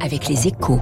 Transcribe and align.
avec 0.00 0.28
les 0.28 0.48
échos. 0.48 0.80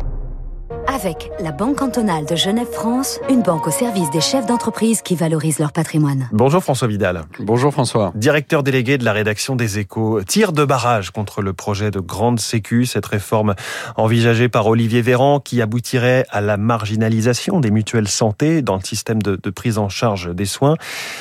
Avec 1.02 1.31
la 1.41 1.50
Banque 1.50 1.77
cantonale 1.77 2.26
de 2.26 2.37
Genève-France, 2.37 3.21
une 3.31 3.41
banque 3.41 3.67
au 3.67 3.71
service 3.71 4.10
des 4.10 4.21
chefs 4.21 4.45
d'entreprise 4.45 5.00
qui 5.00 5.15
valorisent 5.15 5.58
leur 5.58 5.73
patrimoine. 5.73 6.28
Bonjour 6.30 6.62
François 6.62 6.89
Vidal. 6.89 7.23
Bonjour 7.39 7.73
François. 7.73 8.12
Directeur 8.16 8.62
délégué 8.62 8.98
de 8.98 9.05
la 9.07 9.14
rédaction 9.14 9.57
des 9.57 9.79
Échos. 9.79 10.23
Tir 10.25 10.52
de 10.52 10.62
barrage 10.62 11.11
contre 11.11 11.41
le 11.41 11.55
projet 11.55 11.91
de 11.91 12.00
grande 12.00 12.39
sécu, 12.39 12.84
cette 12.84 13.07
réforme 13.07 13.55
envisagée 13.96 14.50
par 14.50 14.67
Olivier 14.67 15.00
Véran 15.00 15.41
qui 15.41 15.63
aboutirait 15.63 16.27
à 16.29 16.43
la 16.43 16.59
marginalisation 16.59 17.61
des 17.61 17.71
mutuelles 17.71 18.09
santé 18.09 18.61
dans 18.61 18.77
le 18.77 18.82
système 18.82 19.23
de, 19.23 19.37
de 19.37 19.51
prise 19.51 19.79
en 19.79 19.89
charge 19.89 20.35
des 20.35 20.45
soins. 20.45 20.77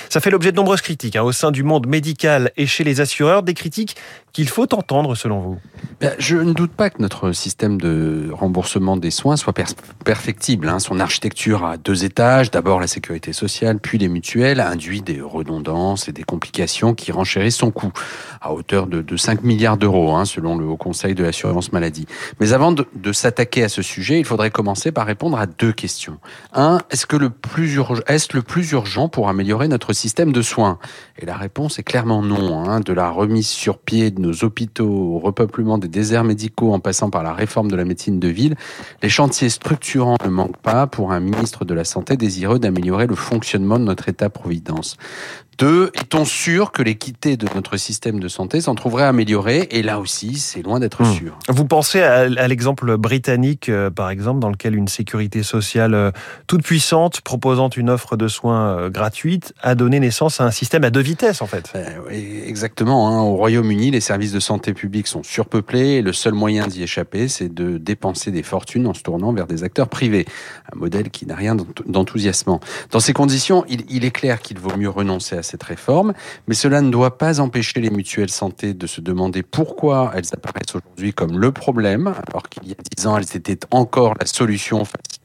Ça 0.10 0.20
fait 0.20 0.30
l'objet 0.30 0.52
de 0.52 0.58
nombreuses 0.58 0.82
critiques 0.82 1.16
hein, 1.16 1.24
au 1.24 1.32
sein 1.32 1.52
du 1.52 1.64
monde 1.64 1.88
médical 1.88 2.52
et 2.58 2.66
chez 2.66 2.84
les 2.84 3.00
assureurs, 3.00 3.44
des 3.44 3.54
critiques 3.54 3.96
qu'il 4.34 4.50
faut 4.50 4.74
entendre 4.74 5.16
selon 5.16 5.40
vous. 5.40 5.58
Ben, 6.02 6.14
je 6.20 6.36
ne 6.36 6.54
doute 6.54 6.72
pas 6.72 6.90
que 6.90 7.02
notre 7.02 7.32
système 7.32 7.80
de 7.80 8.30
remboursement 8.32 8.98
des 8.98 9.12
soins 9.12 9.38
soit 9.38 9.54
perfectible. 10.04 10.70
Hein. 10.70 10.80
Son 10.80 11.00
architecture 11.00 11.66
à 11.66 11.78
deux 11.78 12.06
étages, 12.06 12.52
d'abord 12.52 12.80
la 12.80 12.88
sécurité 12.88 13.34
sociale, 13.34 13.80
puis 13.80 13.98
les 13.98 14.08
mutuelles, 14.08 14.60
induit 14.60 15.02
des 15.02 15.22
redondances 15.22 16.08
et 16.08 16.12
des 16.12 16.24
complications 16.24 16.94
qui 16.94 17.12
renchérissent 17.12 17.58
son 17.58 17.72
coût 17.72 17.92
à 18.42 18.54
hauteur 18.54 18.88
de, 18.88 19.02
de 19.02 19.18
5 19.18 19.44
milliards 19.44 19.78
d'euros, 19.78 20.16
hein, 20.16 20.26
selon 20.26 20.58
le 20.58 20.66
Haut 20.66 20.78
Conseil 20.78 21.16
de 21.16 21.24
l'assurance 21.24 21.72
maladie. 21.74 22.06
Mais 22.40 22.54
avant 22.54 22.72
de, 22.72 22.86
de 22.96 23.14
s'attaquer 23.14 23.64
à 23.64 23.70
ce 23.70 23.82
sujet, 23.82 24.20
il 24.20 24.26
faudrait 24.26 24.52
commencer 24.52 24.92
par 24.92 25.06
répondre 25.06 25.38
à 25.38 25.46
deux 25.46 25.72
questions. 25.72 26.18
Un, 26.54 26.80
est-ce 26.90 27.06
que 27.06 27.18
le 27.18 27.30
plus 27.30 27.74
urgent, 27.76 28.02
est-ce 28.08 28.36
le 28.36 28.42
plus 28.42 28.72
urgent 28.72 29.10
pour 29.10 29.30
améliorer 29.30 29.68
notre 29.68 29.94
système 29.94 30.32
de 30.32 30.42
soins? 30.42 30.80
Et 31.18 31.26
la 31.26 31.36
réponse 31.36 31.80
est 31.80 31.84
clairement 31.84 32.22
non. 32.22 32.64
Hein. 32.64 32.80
De 32.80 32.94
la 32.94 33.10
remise 33.10 33.48
sur 33.48 33.78
pied 33.78 34.12
de 34.12 34.22
nos 34.22 34.44
hôpitaux 34.44 34.90
au 34.90 35.20
repeuplement 35.20 35.78
des 35.78 35.88
déserts 35.88 36.24
médicaux 36.24 36.74
en 36.74 36.80
passant 36.80 37.10
par 37.10 37.24
la 37.24 37.34
réforme 37.34 37.70
de 37.70 37.76
la 37.76 37.86
médecine 37.86 38.20
de 38.20 38.28
ville, 38.28 38.56
les 39.04 39.10
chantiers 39.10 39.50
structurants 39.60 40.16
ne 40.24 40.30
manquent 40.30 40.58
pas 40.58 40.88
pour 40.88 41.12
un 41.12 41.20
ministre 41.20 41.66
de 41.66 41.74
la 41.74 41.84
Santé 41.84 42.16
désireux 42.16 42.60
d'améliorer 42.60 43.08
le 43.08 43.16
fonctionnement 43.16 43.78
de 43.78 43.84
notre 43.84 44.08
État-providence. 44.08 44.96
Deux, 45.60 45.92
est-on 45.94 46.24
sûr 46.24 46.72
que 46.72 46.82
l'équité 46.82 47.36
de 47.36 47.46
notre 47.54 47.76
système 47.76 48.22
de 48.22 48.30
santé 48.30 48.62
s'en 48.62 48.76
trouverait 48.76 49.04
améliorée 49.04 49.68
Et 49.72 49.84
là 49.84 50.00
aussi, 50.00 50.36
c'est 50.36 50.62
loin 50.62 50.80
d'être 50.80 51.04
mmh. 51.04 51.14
sûr. 51.14 51.38
Vous 51.50 51.66
pensez 51.66 52.02
à, 52.02 52.20
à 52.20 52.48
l'exemple 52.48 52.96
britannique, 52.96 53.68
euh, 53.68 53.90
par 53.90 54.10
exemple, 54.10 54.40
dans 54.40 54.50
lequel 54.50 54.74
une 54.74 54.88
sécurité 54.88 55.44
sociale 55.44 55.96
euh, 55.96 56.12
toute 56.48 56.64
puissante, 56.64 57.20
proposant 57.20 57.68
une 57.68 57.90
offre 57.90 58.16
de 58.16 58.30
soins 58.30 58.70
euh, 58.70 58.90
gratuite, 58.90 59.54
a 59.62 59.76
donné 59.76 60.00
naissance 60.00 60.40
à 60.40 60.46
un 60.46 60.52
système 60.52 60.86
à 60.86 60.92
deux 60.92 61.02
vitesses, 61.02 61.42
en 61.42 61.46
fait? 61.46 61.74
oui, 62.08 62.42
exactement. 62.48 63.10
Hein. 63.10 63.22
Au 63.22 63.36
Royaume-Uni, 63.36 63.92
les 63.92 64.00
services 64.00 64.32
de 64.32 64.40
santé 64.40 64.74
publique 64.74 65.08
sont 65.08 65.24
surpeuplés 65.24 65.96
et 65.96 66.02
le 66.02 66.14
seul 66.14 66.34
moyen 66.34 66.68
d'y 66.68 66.84
échapper, 66.84 67.28
c'est 67.28 67.54
de 67.54 67.78
dépenser 67.78 68.32
des 68.32 68.44
fortunes 68.44 68.88
en 68.88 68.94
se 68.94 69.04
tournant 69.04 69.34
vers 69.34 69.46
des 69.46 69.66
acteurs 69.66 69.90
privés. 69.90 70.26
Un 70.74 70.80
modèle 70.80 71.10
qui 71.10 71.26
n'a 71.26 71.36
rien 71.36 71.58
d'enthousiasmant. 71.86 72.62
Dans 72.92 73.02
ces 73.02 73.12
conditions, 73.12 73.66
il, 73.68 73.84
il 73.90 74.06
est 74.06 74.12
clair 74.12 74.40
qu'il 74.42 74.58
vaut 74.58 74.78
mieux 74.78 74.90
renoncer 74.90 75.36
à 75.36 75.44
cette 75.50 75.64
réforme, 75.64 76.14
mais 76.48 76.56
cela 76.56 76.82
ne 76.82 76.90
doit 76.90 77.18
pas 77.18 77.40
empêcher 77.40 77.80
les 77.80 77.90
mutuelles 77.90 78.30
santé 78.30 78.74
de 78.74 78.88
se 78.88 79.02
demander 79.02 79.44
pourquoi 79.44 80.12
elles 80.16 80.34
apparaissent 80.34 80.76
aujourd'hui 80.76 81.14
comme 81.14 81.40
le 81.40 81.52
problème, 81.52 82.14
alors 82.28 82.44
qu'il 82.50 82.68
y 82.68 82.72
a 82.72 82.76
dix 82.96 83.08
ans, 83.08 83.18
elles 83.18 83.36
étaient 83.36 83.60
encore 83.72 84.14
la 84.20 84.26
solution 84.26 84.86
face 84.86 85.20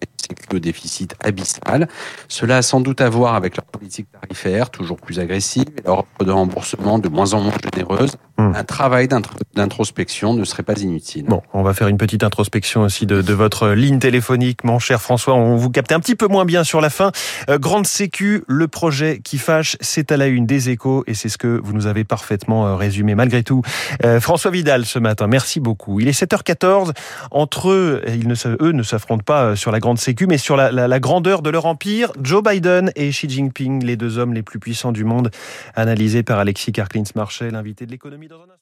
au 0.53 0.58
déficit 0.58 1.14
abyssal. 1.22 1.89
Cela 2.28 2.58
a 2.58 2.62
sans 2.62 2.81
doute 2.81 3.00
à 3.00 3.08
voir 3.08 3.34
avec 3.34 3.56
leur 3.56 3.64
politique 3.66 4.08
tarifaire, 4.20 4.70
toujours 4.70 4.97
plus 4.97 5.20
agressive, 5.20 5.66
et 5.78 5.83
leur 5.86 6.00
offre 6.00 6.25
de 6.25 6.31
remboursement 6.31 6.98
de 6.98 7.09
moins 7.09 7.34
en 7.34 7.41
moins 7.41 7.53
généreuse. 7.72 8.16
Un 8.36 8.64
travail 8.64 9.08
d'introspection 9.54 10.34
ne 10.34 10.44
serait 10.44 10.64
pas 10.64 10.80
inutile. 10.80 11.27
Bon, 11.27 11.42
on 11.52 11.62
va 11.62 11.72
faire 11.72 11.86
une 11.86 11.98
petite 11.98 12.24
introspection 12.24 12.82
aussi 12.82 13.06
de, 13.06 13.32
votre 13.32 13.68
ligne 13.68 14.00
téléphonique, 14.00 14.64
mon 14.64 14.80
cher 14.80 15.00
François. 15.00 15.34
On 15.34 15.54
vous 15.54 15.70
capte 15.70 15.92
un 15.92 16.00
petit 16.00 16.16
peu 16.16 16.26
moins 16.26 16.44
bien 16.44 16.64
sur 16.64 16.80
la 16.80 16.91
fin. 16.91 17.12
Euh, 17.48 17.58
Grande 17.58 17.86
Sécu, 17.86 18.42
le 18.48 18.66
projet 18.66 19.20
qui 19.22 19.38
fâche, 19.38 19.76
c'est 19.81 20.10
à 20.10 20.16
la 20.16 20.26
une 20.26 20.47
des 20.47 20.70
échos, 20.70 21.04
et 21.06 21.14
c'est 21.14 21.28
ce 21.28 21.38
que 21.38 21.60
vous 21.62 21.72
nous 21.72 21.86
avez 21.86 22.03
parfaitement 22.03 22.66
euh, 22.66 22.75
résumé 22.75 23.14
malgré 23.14 23.44
tout. 23.44 23.62
Euh, 24.04 24.19
François 24.19 24.50
Vidal 24.50 24.84
ce 24.84 24.98
matin, 24.98 25.28
merci 25.28 25.60
beaucoup. 25.60 26.00
Il 26.00 26.09
est 26.09 26.20
7h14. 26.20 26.91
Entre 27.30 27.70
eux, 27.70 28.03
ils 28.09 28.26
ne, 28.26 28.34
eux 28.60 28.72
ne 28.72 28.82
s'affrontent 28.82 29.25
pas 29.25 29.54
sur 29.54 29.70
la 29.70 29.78
Grande 29.78 29.98
Sécu, 29.98 30.26
mais 30.26 30.38
sur 30.38 30.56
la, 30.56 31.00
grandeur 31.00 31.42
de 31.42 31.50
leur 31.50 31.66
empire. 31.66 32.10
Joe 32.20 32.42
Biden 32.42 32.91
et 32.97 33.10
Xi 33.10 33.28
Jinping, 33.28 33.84
les 33.84 33.97
deux 33.97 34.19
hommes 34.19 34.34
les 34.34 34.42
plus 34.42 34.59
puissants 34.59 34.92
du 34.92 35.04
monde, 35.04 35.30
analysés 35.75 36.25
par 36.25 36.41
Alexis 36.41 36.72
Karklins-Marchais, 36.72 37.50
l'invité 37.50 37.86
de 37.86 37.91
l'économie 37.92 38.23
dans 38.28 38.40
un 38.42 38.50
instant. 38.50 38.58